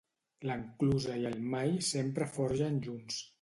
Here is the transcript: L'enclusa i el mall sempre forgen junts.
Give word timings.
L'enclusa 0.49 1.17
i 1.23 1.27
el 1.31 1.35
mall 1.53 1.75
sempre 1.91 2.29
forgen 2.39 2.81
junts. 2.89 3.23